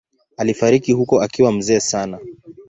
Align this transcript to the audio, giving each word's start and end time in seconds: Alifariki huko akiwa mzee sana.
Alifariki 0.37 0.91
huko 0.93 1.21
akiwa 1.21 1.51
mzee 1.51 1.79
sana. 1.79 2.19